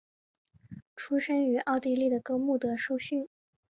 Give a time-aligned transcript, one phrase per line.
[0.95, 3.29] 出生于奥地利的哥穆德受训。